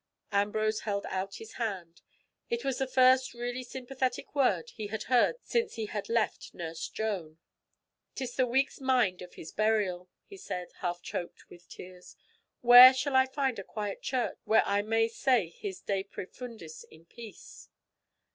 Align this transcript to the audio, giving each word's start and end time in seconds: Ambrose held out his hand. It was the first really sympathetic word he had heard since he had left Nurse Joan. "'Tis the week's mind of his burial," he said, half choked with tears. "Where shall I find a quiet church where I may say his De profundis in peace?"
Ambrose 0.31 0.79
held 0.79 1.05
out 1.11 1.35
his 1.35 1.51
hand. 1.61 2.01
It 2.49 2.65
was 2.65 2.79
the 2.79 2.87
first 2.87 3.35
really 3.35 3.61
sympathetic 3.63 4.33
word 4.33 4.71
he 4.71 4.87
had 4.87 5.03
heard 5.03 5.35
since 5.43 5.75
he 5.75 5.85
had 5.85 6.09
left 6.09 6.55
Nurse 6.55 6.89
Joan. 6.89 7.37
"'Tis 8.15 8.35
the 8.35 8.47
week's 8.47 8.81
mind 8.81 9.21
of 9.21 9.35
his 9.35 9.51
burial," 9.51 10.09
he 10.25 10.37
said, 10.37 10.69
half 10.79 11.03
choked 11.03 11.51
with 11.51 11.69
tears. 11.69 12.15
"Where 12.61 12.95
shall 12.95 13.15
I 13.15 13.27
find 13.27 13.59
a 13.59 13.63
quiet 13.63 14.01
church 14.01 14.39
where 14.43 14.63
I 14.65 14.81
may 14.81 15.07
say 15.07 15.49
his 15.49 15.81
De 15.81 16.03
profundis 16.03 16.83
in 16.89 17.05
peace?" 17.05 17.69